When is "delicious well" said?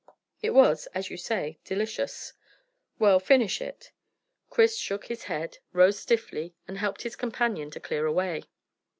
1.63-3.19